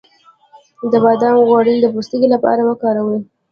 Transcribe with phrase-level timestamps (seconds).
[0.91, 3.19] د بادام غوړي د پوستکي لپاره وکاروئ